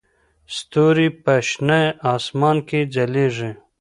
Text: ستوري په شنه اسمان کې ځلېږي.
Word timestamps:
ستوري 0.55 1.09
په 1.23 1.33
شنه 1.49 1.79
اسمان 2.13 2.57
کې 2.67 2.79
ځلېږي. 2.93 3.51